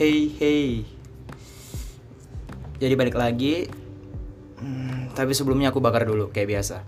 [0.00, 0.80] Hey hey.
[2.80, 3.68] Jadi balik lagi.
[4.56, 6.80] Hmm, Tapi sebelumnya aku bakar dulu kayak biasa.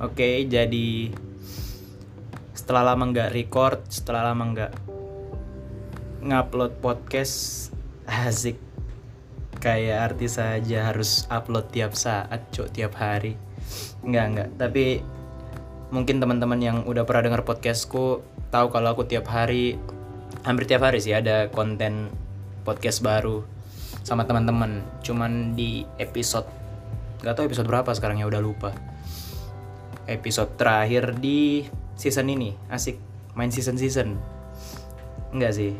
[0.00, 1.12] Oke jadi
[2.56, 4.72] Setelah lama nggak record Setelah lama nggak
[6.24, 7.73] ngupload podcast
[8.08, 8.60] asik.
[9.62, 13.38] Kayak artis saja harus upload tiap saat cok tiap hari.
[14.04, 14.48] Nggak nggak.
[14.60, 14.84] Tapi
[15.88, 19.78] mungkin teman-teman yang udah pernah dengar podcastku tahu kalau aku tiap hari
[20.42, 22.12] hampir tiap hari sih ada konten
[22.66, 23.46] podcast baru
[24.04, 24.84] sama teman-teman.
[25.00, 26.46] Cuman di episode
[27.24, 28.76] nggak tahu episode berapa sekarang ya udah lupa.
[30.04, 31.64] Episode terakhir di
[31.96, 32.52] season ini.
[32.68, 33.00] Asik
[33.34, 34.20] main season season
[35.34, 35.74] enggak sih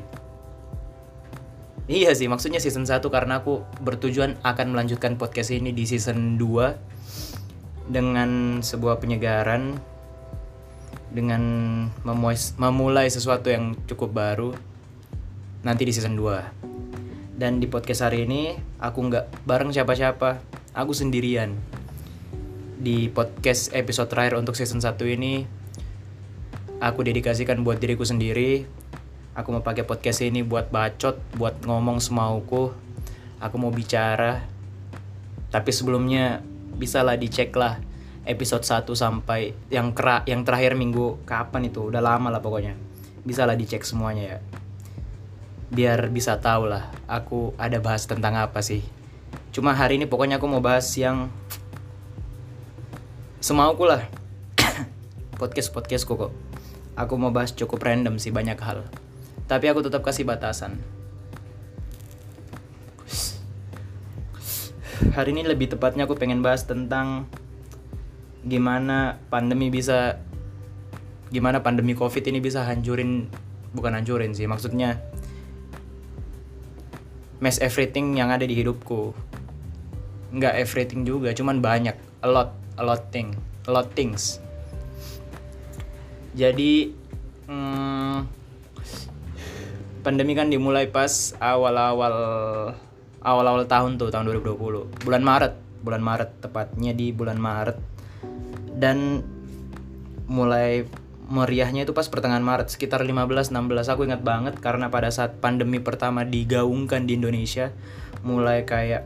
[1.84, 7.92] Iya sih, maksudnya season 1 karena aku bertujuan akan melanjutkan podcast ini di season 2
[7.92, 9.76] dengan sebuah penyegaran
[11.12, 11.42] dengan
[12.56, 14.56] memulai sesuatu yang cukup baru
[15.60, 17.36] nanti di season 2.
[17.36, 20.40] Dan di podcast hari ini aku nggak bareng siapa-siapa,
[20.72, 21.52] aku sendirian.
[22.80, 25.44] Di podcast episode terakhir untuk season 1 ini
[26.80, 28.64] aku dedikasikan buat diriku sendiri
[29.34, 32.70] aku mau pakai podcast ini buat bacot buat ngomong semauku.
[33.42, 34.46] Aku mau bicara.
[35.50, 36.40] Tapi sebelumnya
[36.74, 37.78] bisalah dicek lah
[38.24, 41.22] episode 1 sampai yang kera yang terakhir minggu.
[41.26, 41.90] Kapan itu?
[41.90, 42.78] Udah lama lah pokoknya.
[43.26, 44.38] Bisalah dicek semuanya ya.
[45.74, 48.86] Biar bisa tahu lah aku ada bahas tentang apa sih.
[49.50, 51.26] Cuma hari ini pokoknya aku mau bahas yang
[53.42, 54.06] semauku lah.
[55.42, 56.32] Podcast podcastku kok.
[56.94, 58.86] Aku mau bahas cukup random sih banyak hal
[59.44, 60.80] tapi aku tetap kasih batasan.
[65.14, 67.28] Hari ini lebih tepatnya aku pengen bahas tentang
[68.44, 70.18] gimana pandemi bisa
[71.32, 73.26] gimana pandemi Covid ini bisa hancurin
[73.74, 75.02] bukan hancurin sih, maksudnya
[77.42, 79.12] mess everything yang ada di hidupku.
[80.34, 83.34] Nggak everything juga, cuman banyak, a lot, a lot thing,
[83.66, 84.42] a lot things.
[86.34, 86.90] Jadi
[87.46, 88.33] hmm,
[90.04, 92.14] pandemi kan dimulai pas awal-awal
[93.24, 97.76] awal-awal tahun tuh tahun 2020 bulan Maret bulan Maret tepatnya di bulan Maret.
[98.74, 99.20] Dan
[100.24, 100.88] mulai
[101.28, 103.52] meriahnya itu pas pertengahan Maret sekitar 15-16
[103.92, 107.72] aku ingat banget karena pada saat pandemi pertama digaungkan di Indonesia
[108.24, 109.04] mulai kayak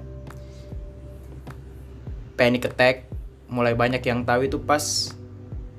[2.39, 3.07] panic attack
[3.51, 5.15] mulai banyak yang tahu itu pas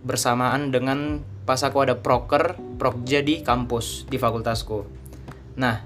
[0.04, 4.99] bersamaan dengan pas aku ada proker prokja di kampus di fakultasku
[5.58, 5.82] Nah,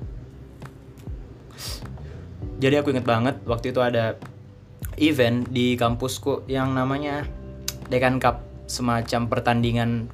[2.63, 4.15] jadi aku inget banget waktu itu ada
[4.97, 7.27] event di kampusku yang namanya
[7.91, 8.41] Dekan Cup,
[8.71, 10.07] semacam pertandingan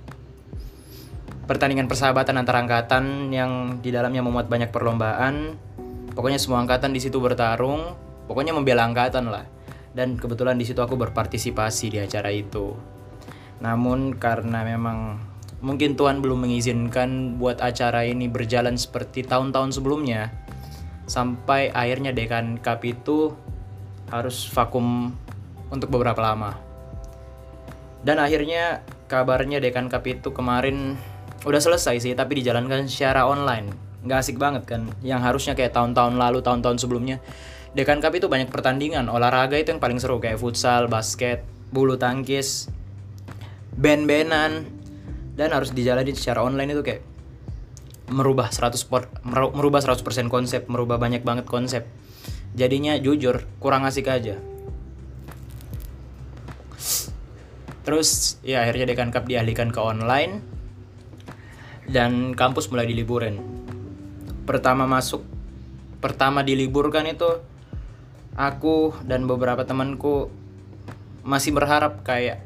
[1.46, 5.58] pertandingan persahabatan antar angkatan yang di dalamnya memuat banyak perlombaan.
[6.14, 7.96] Pokoknya semua angkatan di situ bertarung,
[8.30, 9.46] pokoknya membela angkatan lah.
[9.94, 12.78] Dan kebetulan di situ aku berpartisipasi di acara itu.
[13.66, 15.29] Namun karena memang
[15.60, 20.32] mungkin Tuhan belum mengizinkan buat acara ini berjalan seperti tahun-tahun sebelumnya.
[21.10, 23.34] Sampai akhirnya Dekan Cup itu
[24.14, 25.12] harus vakum
[25.70, 26.58] untuk beberapa lama.
[28.06, 30.96] Dan akhirnya kabarnya Dekan Cup itu kemarin
[31.44, 33.74] udah selesai sih tapi dijalankan secara online.
[34.06, 37.20] Nggak asik banget kan yang harusnya kayak tahun-tahun lalu tahun-tahun sebelumnya.
[37.76, 42.66] Dekan Cup itu banyak pertandingan olahraga itu yang paling seru kayak futsal basket bulu tangkis
[43.78, 44.79] band-bandan
[45.40, 47.02] dan harus dijalani secara online itu kayak
[48.12, 48.76] merubah 100
[49.56, 51.88] merubah 100% konsep, merubah banyak banget konsep.
[52.60, 54.36] Jadinya jujur kurang asik aja.
[57.88, 60.44] Terus ya akhirnya Dekan Cup dialihkan ke online
[61.88, 63.40] dan kampus mulai diliburin.
[64.44, 65.24] Pertama masuk,
[66.04, 67.40] pertama diliburkan itu
[68.36, 70.28] aku dan beberapa temanku
[71.24, 72.42] masih berharap kayak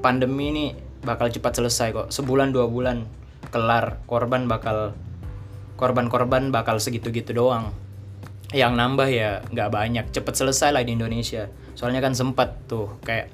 [0.00, 0.66] pandemi ini
[1.04, 2.08] bakal cepat selesai kok.
[2.10, 3.04] Sebulan dua bulan
[3.52, 4.96] kelar korban bakal
[5.76, 7.70] korban-korban bakal segitu-gitu doang.
[8.50, 11.46] Yang nambah ya nggak banyak cepet selesai lah di Indonesia.
[11.76, 13.30] Soalnya kan sempat tuh kayak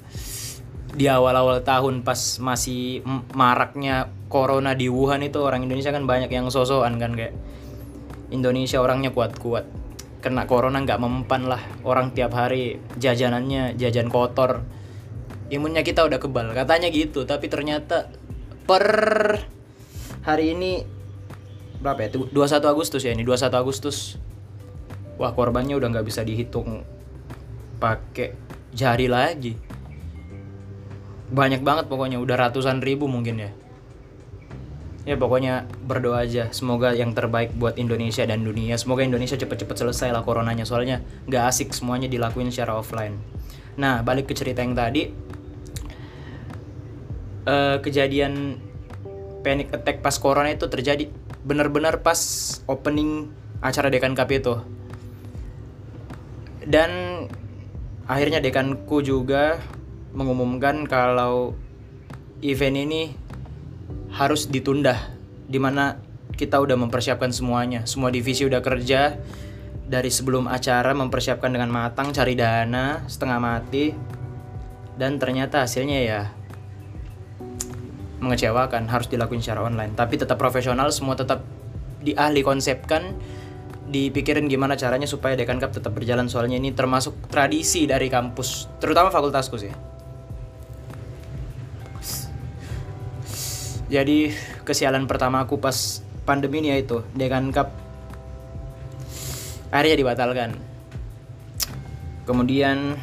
[0.91, 2.99] di awal-awal tahun pas masih
[3.31, 7.31] maraknya corona di Wuhan itu orang Indonesia kan banyak yang sosokan kan kayak
[8.31, 9.67] Indonesia orangnya kuat-kuat.
[10.19, 14.61] Kena corona nggak mempan lah orang tiap hari jajanannya jajan kotor
[15.51, 16.55] imunnya kita udah kebal.
[16.55, 18.07] Katanya gitu tapi ternyata
[18.65, 18.85] per
[20.23, 20.81] hari ini
[21.83, 22.09] berapa ya?
[22.15, 24.15] 21 Agustus ya ini 21 Agustus.
[25.19, 26.87] Wah korbannya udah nggak bisa dihitung
[27.77, 28.33] pakai
[28.71, 29.53] jari lagi.
[31.31, 33.51] Banyak banget pokoknya udah ratusan ribu mungkin ya.
[35.01, 36.53] Ya pokoknya berdoa aja.
[36.53, 38.77] Semoga yang terbaik buat Indonesia dan dunia.
[38.77, 40.61] Semoga Indonesia cepet-cepet selesai lah coronanya.
[40.61, 43.17] Soalnya nggak asik semuanya dilakuin secara offline.
[43.81, 45.09] Nah balik ke cerita yang tadi
[47.45, 48.59] uh, kejadian
[49.41, 51.09] panic attack pas corona itu terjadi
[51.41, 52.19] benar-benar pas
[52.69, 54.55] opening acara dekan KP itu.
[56.61, 57.25] Dan
[58.05, 59.57] akhirnya dekanku juga
[60.13, 61.57] mengumumkan kalau
[62.45, 63.01] event ini
[64.13, 64.97] harus ditunda
[65.47, 65.97] di mana
[66.37, 67.85] kita udah mempersiapkan semuanya.
[67.89, 69.17] Semua divisi udah kerja
[69.91, 73.91] dari sebelum acara mempersiapkan dengan matang cari dana setengah mati
[74.95, 76.21] dan ternyata hasilnya ya
[78.21, 79.97] mengecewakan harus dilakuin secara online.
[79.97, 81.41] Tapi tetap profesional semua tetap
[82.05, 83.17] diahli konsepkan
[83.91, 86.29] dipikirin gimana caranya supaya Dekan Cup tetap berjalan.
[86.29, 89.73] Soalnya ini termasuk tradisi dari kampus terutama fakultasku sih.
[93.91, 94.31] Jadi
[94.63, 97.73] kesialan pertama aku pas pandemi ini yaitu Dekan Cup
[99.67, 100.55] akhirnya dibatalkan.
[102.23, 102.95] Kemudian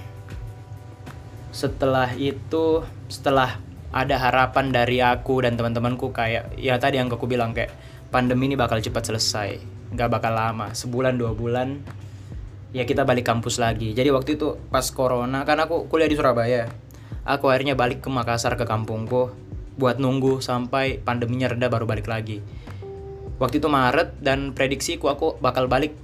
[1.53, 7.57] setelah itu setelah ada harapan dari aku dan teman-temanku kayak ya tadi yang aku bilang
[7.57, 7.73] kayak
[8.13, 9.51] pandemi ini bakal cepat selesai.
[9.97, 11.81] Nggak bakal lama sebulan dua bulan
[12.77, 13.97] ya kita balik kampus lagi.
[13.97, 16.69] Jadi waktu itu pas corona kan aku kuliah di Surabaya.
[17.29, 19.33] Aku akhirnya balik ke Makassar ke kampungku
[19.79, 22.41] buat nunggu sampai pandeminya reda baru balik lagi.
[23.39, 25.95] Waktu itu Maret dan prediksiku aku bakal balik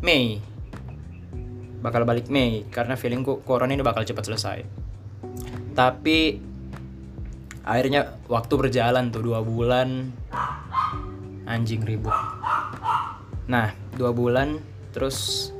[0.00, 0.40] Mei.
[1.84, 4.58] Bakal balik Mei karena feelingku corona ini bakal cepat selesai.
[5.76, 6.38] Tapi
[7.64, 10.12] akhirnya waktu berjalan tuh dua bulan.
[11.44, 12.12] Anjing ribut.
[13.48, 14.60] Nah dua bulan
[14.92, 15.50] terus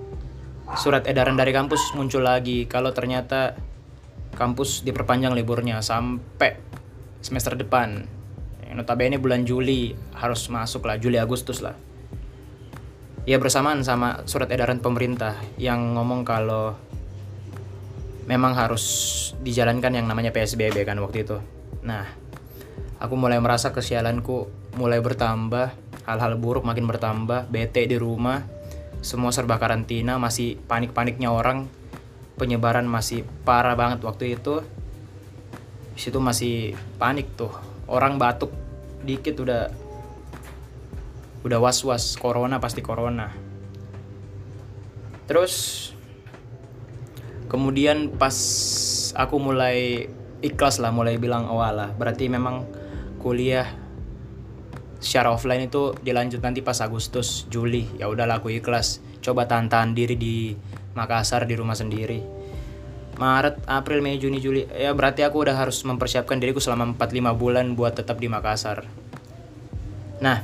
[0.80, 2.64] surat edaran dari kampus muncul lagi.
[2.68, 3.56] Kalau ternyata
[4.36, 6.56] kampus diperpanjang liburnya sampai
[7.24, 8.04] semester depan.
[8.74, 11.78] Notabene bulan Juli harus masuk lah Juli Agustus lah.
[13.22, 16.74] Ya bersamaan sama surat edaran pemerintah yang ngomong kalau
[18.26, 18.84] memang harus
[19.46, 21.38] dijalankan yang namanya PSBB kan waktu itu
[21.84, 22.08] Nah,
[22.96, 24.48] aku mulai merasa kesialanku
[24.80, 25.76] mulai bertambah,
[26.08, 28.40] hal-hal buruk makin bertambah, bete di rumah,
[29.04, 31.68] semua serba karantina, masih panik-paniknya orang,
[32.40, 34.64] penyebaran masih parah banget waktu itu.
[35.92, 37.52] Di situ masih panik tuh,
[37.86, 38.50] orang batuk
[39.04, 39.68] dikit udah
[41.44, 43.28] udah was-was corona pasti corona.
[45.28, 45.92] Terus
[47.52, 48.32] kemudian pas
[49.12, 50.08] aku mulai
[50.44, 52.68] ikhlas lah mulai bilang oh lah berarti memang
[53.16, 53.64] kuliah
[55.04, 57.84] secara offline itu dilanjut nanti pas Agustus Juli.
[58.00, 59.04] Ya udah aku ikhlas.
[59.20, 60.56] Coba tahan diri di
[60.96, 62.24] Makassar di rumah sendiri.
[63.20, 64.64] Maret April Mei Juni Juli.
[64.72, 68.88] Ya berarti aku udah harus mempersiapkan diriku selama 4-5 bulan buat tetap di Makassar.
[70.24, 70.40] Nah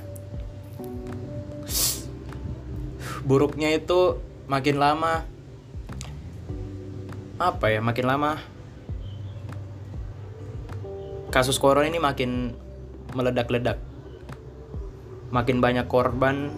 [3.24, 5.22] buruknya itu makin lama
[7.40, 8.42] apa ya makin lama
[11.30, 12.50] kasus corona ini makin
[13.14, 13.78] meledak-ledak.
[15.30, 16.50] Makin banyak korban,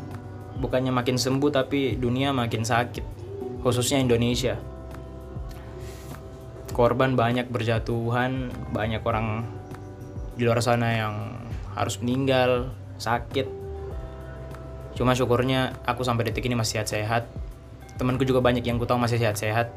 [0.57, 3.05] bukannya makin sembuh tapi dunia makin sakit,
[3.61, 4.57] khususnya Indonesia.
[6.73, 9.45] Korban banyak berjatuhan, banyak orang
[10.41, 11.15] di luar sana yang
[11.77, 13.45] harus meninggal, sakit.
[14.97, 17.29] Cuma syukurnya aku sampai detik ini masih sehat-sehat.
[18.01, 19.69] Temanku juga banyak yang ku tahu masih sehat-sehat.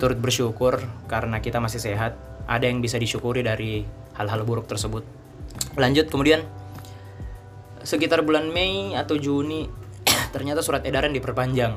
[0.00, 2.16] Turut bersyukur karena kita masih sehat
[2.46, 3.82] ada yang bisa disyukuri dari
[4.16, 5.02] hal-hal buruk tersebut.
[5.76, 6.46] Lanjut kemudian
[7.82, 9.66] sekitar bulan Mei atau Juni
[10.34, 11.74] ternyata surat edaran diperpanjang.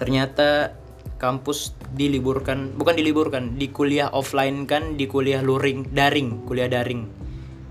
[0.00, 0.74] Ternyata
[1.22, 7.06] kampus diliburkan, bukan diliburkan, di kuliah offline kan, di kuliah luring, daring, kuliah daring.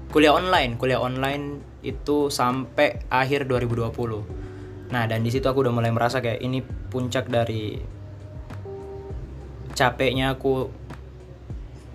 [0.07, 4.91] Kuliah online, kuliah online itu sampai akhir 2020.
[4.91, 7.79] Nah, dan di situ aku udah mulai merasa kayak ini puncak dari
[9.71, 10.67] capeknya aku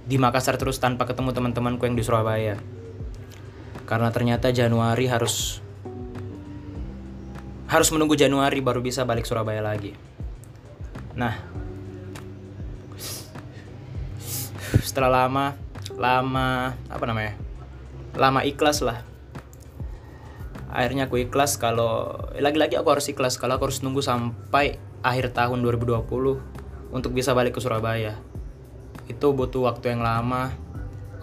[0.07, 2.55] di Makassar terus tanpa ketemu teman-temanku yang di Surabaya.
[3.87, 5.59] Karena ternyata Januari harus
[7.67, 9.99] harus menunggu Januari baru bisa balik Surabaya lagi.
[11.19, 11.35] Nah,
[14.87, 15.59] setelah lama
[15.99, 17.35] lama apa namanya?
[18.15, 19.03] Lama ikhlas lah.
[20.71, 25.67] Akhirnya aku ikhlas kalau lagi-lagi aku harus ikhlas kalau aku harus nunggu sampai akhir tahun
[25.67, 26.07] 2020
[26.95, 28.19] untuk bisa balik ke Surabaya
[29.07, 30.55] itu butuh waktu yang lama.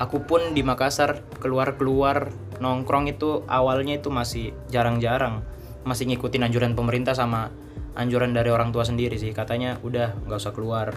[0.02, 5.44] Aku pun di Makassar keluar-keluar nongkrong itu awalnya itu masih jarang-jarang.
[5.84, 7.52] Masih ngikutin anjuran pemerintah sama
[7.94, 9.32] anjuran dari orang tua sendiri sih.
[9.36, 10.96] Katanya udah nggak usah keluar.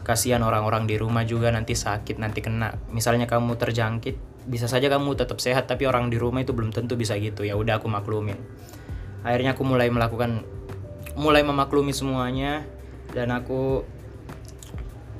[0.00, 2.74] Kasihan orang-orang di rumah juga nanti sakit nanti kena.
[2.90, 6.98] Misalnya kamu terjangkit bisa saja kamu tetap sehat tapi orang di rumah itu belum tentu
[6.98, 7.46] bisa gitu.
[7.46, 8.40] Ya udah aku maklumin.
[9.22, 10.42] Akhirnya aku mulai melakukan
[11.14, 12.66] mulai memaklumi semuanya.
[13.10, 13.82] Dan aku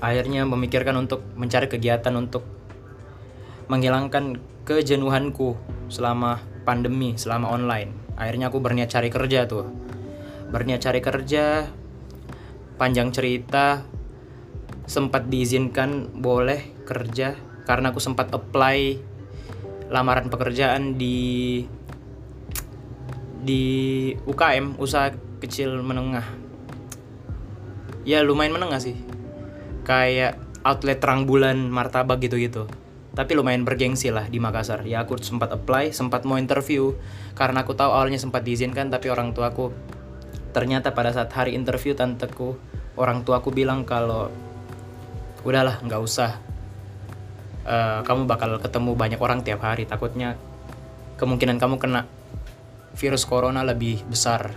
[0.01, 2.43] akhirnya memikirkan untuk mencari kegiatan untuk
[3.69, 5.55] menghilangkan kejenuhanku
[5.93, 7.93] selama pandemi selama online.
[8.17, 9.69] Akhirnya aku berniat cari kerja tuh.
[10.51, 11.69] Berniat cari kerja
[12.81, 13.85] panjang cerita
[14.89, 17.39] sempat diizinkan boleh kerja
[17.69, 18.99] karena aku sempat apply
[19.93, 21.63] lamaran pekerjaan di
[23.41, 23.63] di
[24.27, 26.25] UKM usaha kecil menengah.
[28.09, 29.10] Ya lumayan menengah sih
[29.91, 32.71] kayak outlet terang bulan martabak gitu-gitu.
[33.11, 34.87] Tapi lumayan bergengsi lah di Makassar.
[34.87, 36.95] Ya aku sempat apply sempat mau interview.
[37.35, 39.75] Karena aku tahu awalnya sempat diizinkan tapi orang tuaku
[40.55, 42.59] ternyata pada saat hari interview tanteku
[42.99, 44.31] orang tuaku bilang kalau
[45.43, 46.39] udahlah nggak usah.
[47.61, 49.91] Uh, kamu bakal ketemu banyak orang tiap hari.
[49.91, 50.39] Takutnya
[51.19, 52.07] kemungkinan kamu kena
[52.95, 54.55] virus corona lebih besar.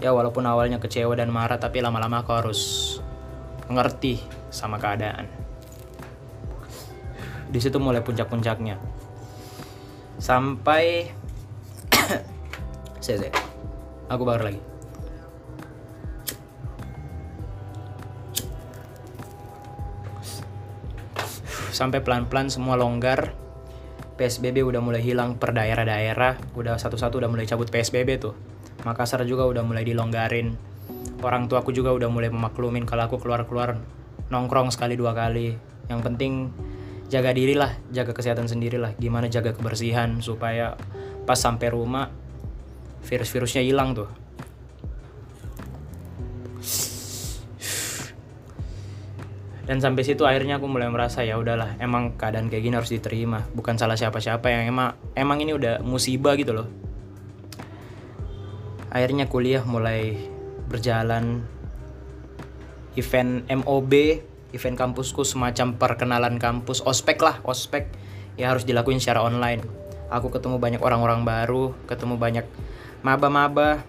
[0.00, 2.60] Ya walaupun awalnya kecewa dan marah tapi lama-lama aku harus
[3.70, 4.18] mengerti
[4.50, 5.30] sama keadaan.
[7.46, 8.82] Di situ mulai puncak-puncaknya.
[10.18, 11.14] Sampai
[13.04, 13.30] saya
[14.10, 14.62] aku bakar lagi.
[21.70, 23.32] Sampai pelan-pelan semua longgar
[24.18, 26.36] PSBB udah mulai hilang per daerah-daerah.
[26.58, 28.34] Udah satu-satu udah mulai cabut PSBB tuh.
[28.82, 30.69] Makassar juga udah mulai dilonggarin
[31.20, 33.76] orang tua aku juga udah mulai memaklumin kalau aku keluar-keluar
[34.32, 35.56] nongkrong sekali dua kali.
[35.90, 36.32] Yang penting
[37.10, 38.94] jaga diri lah jaga kesehatan sendiri lah.
[38.96, 40.78] Gimana jaga kebersihan supaya
[41.26, 42.08] pas sampai rumah
[43.04, 44.08] virus-virusnya hilang tuh.
[49.70, 53.46] Dan sampai situ akhirnya aku mulai merasa ya udahlah emang keadaan kayak gini harus diterima.
[53.54, 56.66] Bukan salah siapa-siapa yang emang emang ini udah musibah gitu loh.
[58.90, 60.29] Akhirnya kuliah mulai
[60.70, 61.42] berjalan
[62.94, 63.92] event MOB
[64.50, 67.90] event kampusku semacam perkenalan kampus ospek lah ospek.
[68.38, 69.62] Ya harus dilakuin secara online.
[70.10, 72.46] Aku ketemu banyak orang-orang baru ketemu banyak
[73.02, 73.82] maba-maba.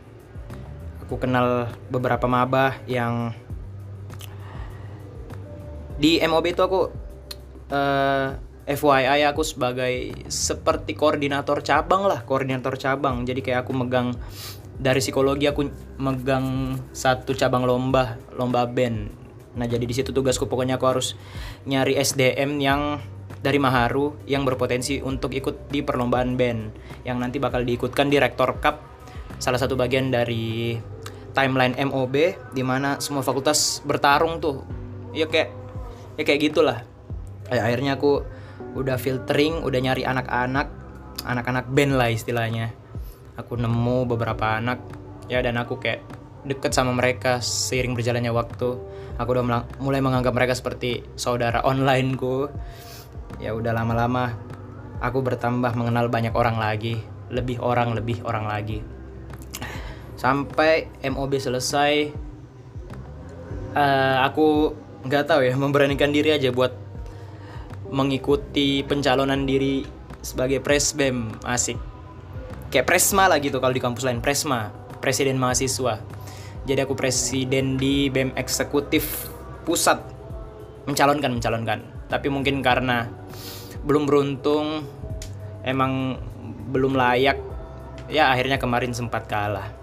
[1.06, 3.34] Aku kenal beberapa maba yang
[6.02, 6.90] di MOB itu aku
[7.70, 13.26] uh, eh, FYI aku sebagai seperti koordinator cabang lah koordinator cabang.
[13.26, 14.14] Jadi kayak aku megang
[14.82, 15.70] dari psikologi aku
[16.02, 19.14] megang satu cabang lomba lomba band.
[19.54, 21.14] Nah jadi di situ tugasku pokoknya aku harus
[21.70, 22.98] nyari SDM yang
[23.46, 26.74] dari Maharu yang berpotensi untuk ikut di perlombaan band
[27.06, 28.82] yang nanti bakal diikutkan di Rektor Cup
[29.38, 30.78] salah satu bagian dari
[31.38, 32.16] timeline MOB
[32.50, 34.66] di mana semua fakultas bertarung tuh.
[35.14, 35.54] Ya kayak
[36.18, 36.82] ya kayak gitulah.
[37.54, 38.26] Ya, akhirnya aku
[38.74, 40.72] udah filtering udah nyari anak-anak
[41.22, 42.81] anak-anak band lah istilahnya
[43.38, 44.80] aku nemu beberapa anak.
[45.32, 46.04] Ya dan aku kayak
[46.44, 48.70] deket sama mereka seiring berjalannya waktu.
[49.22, 52.50] Aku udah mulai menganggap mereka seperti saudara onlineku
[53.40, 54.36] ya udah lama-lama
[55.02, 57.02] aku bertambah mengenal banyak orang lagi.
[57.32, 58.84] Lebih orang lebih orang lagi.
[60.20, 61.94] Sampai MOB selesai
[63.74, 64.76] uh, aku
[65.08, 66.76] nggak tahu ya memberanikan diri aja buat
[67.90, 69.84] mengikuti pencalonan diri
[70.22, 71.91] sebagai presbem asik
[72.72, 74.72] kayak presma lah gitu kalau di kampus lain presma
[75.04, 76.00] presiden mahasiswa.
[76.62, 79.28] Jadi aku presiden di bem eksekutif
[79.66, 79.98] pusat.
[80.86, 81.80] Mencalonkan mencalonkan.
[82.08, 83.10] Tapi mungkin karena
[83.82, 84.86] belum beruntung
[85.66, 86.22] emang
[86.70, 87.38] belum layak
[88.08, 89.74] ya akhirnya kemarin sempat kalah.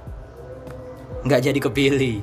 [1.27, 2.19] Nggak jadi kepilih.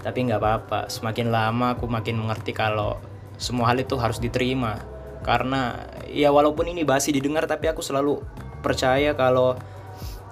[0.00, 2.96] Tapi nggak apa-apa semakin lama aku makin mengerti kalau
[3.36, 4.80] semua hal itu harus diterima.
[5.20, 5.76] Karena
[6.08, 8.24] ya walaupun ini basi didengar tapi aku selalu
[8.68, 9.56] percaya kalau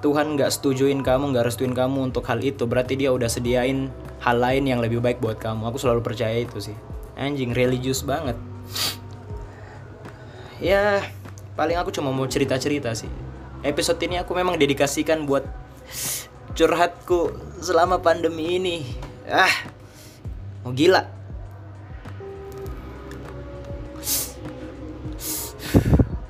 [0.04, 3.88] Tuhan nggak setujuin kamu, nggak restuin kamu untuk hal itu, berarti dia udah sediain
[4.20, 5.72] hal lain yang lebih baik buat kamu.
[5.72, 6.76] Aku selalu percaya itu sih.
[7.16, 8.36] Anjing, religius banget.
[10.60, 11.00] Ya,
[11.56, 13.08] paling aku cuma mau cerita-cerita sih.
[13.64, 15.48] Episode ini aku memang dedikasikan buat
[16.52, 17.32] curhatku
[17.64, 18.76] selama pandemi ini.
[19.24, 19.72] Ah,
[20.60, 21.15] mau gila.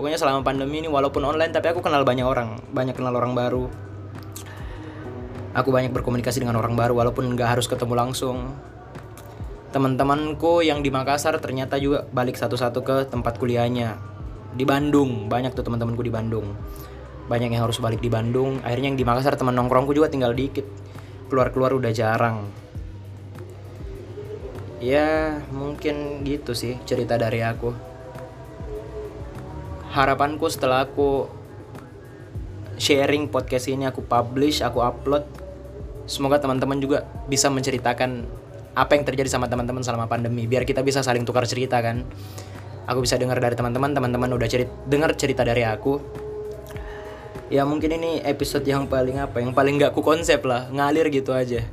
[0.06, 3.66] Pokoknya selama pandemi ini walaupun online tapi aku kenal banyak orang banyak kenal orang baru.
[5.50, 8.54] Aku banyak berkomunikasi dengan orang baru walaupun nggak harus ketemu langsung.
[9.75, 13.98] Teman-temanku yang di Makassar ternyata juga balik satu-satu ke tempat kuliahnya.
[14.54, 16.54] Di Bandung banyak tuh teman-temanku di Bandung.
[17.26, 18.62] Banyak yang harus balik di Bandung.
[18.62, 20.70] Akhirnya yang di Makassar teman nongkrongku juga tinggal dikit.
[21.26, 22.46] Keluar-keluar udah jarang.
[24.78, 27.95] Ya mungkin gitu sih cerita dari aku
[29.96, 31.24] harapanku setelah aku
[32.76, 35.24] sharing podcast ini aku publish aku upload
[36.04, 38.28] semoga teman-teman juga bisa menceritakan
[38.76, 42.04] apa yang terjadi sama teman-teman selama pandemi biar kita bisa saling tukar cerita kan?
[42.86, 45.98] Aku bisa dengar dari teman-teman teman-teman udah cerit dengar cerita dari aku.
[47.48, 49.40] Ya mungkin ini episode yang paling apa?
[49.40, 51.64] Yang paling gak ku konsep lah ngalir gitu aja.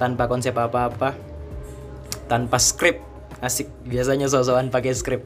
[0.00, 1.14] Tanpa konsep apa-apa
[2.26, 3.04] tanpa skrip.
[3.44, 5.22] Asik biasanya sosokan pakai skrip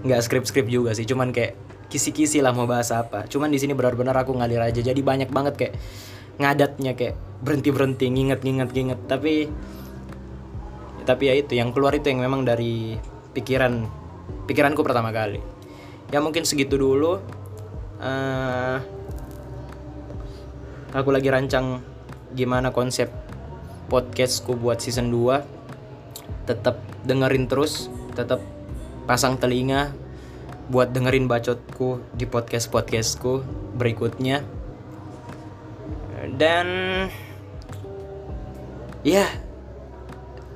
[0.00, 1.56] nggak skrip skrip juga sih cuman kayak
[1.90, 3.26] kisi-kisi lah mau bahas apa.
[3.26, 4.78] Cuman di sini benar-benar aku ngalir aja.
[4.78, 5.74] Jadi banyak banget kayak
[6.38, 9.00] ngadatnya kayak berhenti berhenti nginget nginget nginget.
[9.10, 9.50] Tapi
[11.02, 12.94] tapi ya itu yang keluar itu yang memang dari
[13.34, 13.84] pikiran
[14.46, 15.42] pikiranku pertama kali.
[16.14, 17.18] Ya mungkin segitu dulu.
[18.00, 18.80] Uh,
[20.96, 21.84] aku lagi rancang
[22.32, 23.12] gimana konsep
[23.92, 28.40] podcastku buat season 2 tetap dengerin terus tetap
[29.10, 29.90] pasang telinga
[30.70, 33.42] buat dengerin bacotku di podcast podcastku
[33.74, 34.46] berikutnya.
[36.38, 36.66] Dan
[39.02, 39.26] ya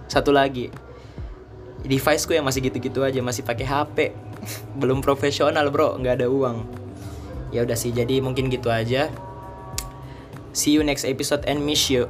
[0.06, 0.70] satu lagi.
[1.82, 4.14] Deviceku yang masih gitu-gitu aja masih pakai HP
[4.80, 5.99] belum profesional bro.
[5.99, 6.62] Nggak ada uang.
[7.50, 9.11] Ya udah sih jadi mungkin gitu aja.
[10.54, 12.06] See you next episode and miss you